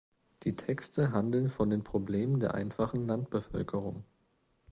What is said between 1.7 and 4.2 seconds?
Problemen der einfachen Landbevölkerung.